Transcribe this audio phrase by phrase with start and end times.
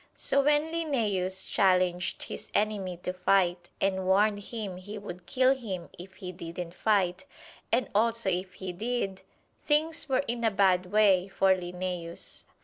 [0.15, 5.89] So when Linnæus challenged his enemy to fight, and warned him he would kill him
[5.95, 7.27] if he didn't fight,
[7.71, 9.21] and also if he did,
[9.67, 12.45] things were in a bad way for Linnæus.